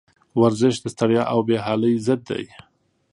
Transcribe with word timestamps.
ورزش 0.41 0.75
د 0.79 0.85
ستړیا 0.93 1.23
او 1.33 1.39
بېحالي 1.47 1.93
ضد 2.05 2.21
دی. 2.29 2.45